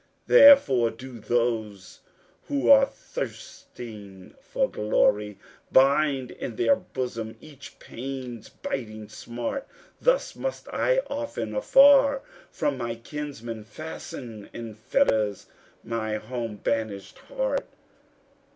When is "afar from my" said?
11.53-12.95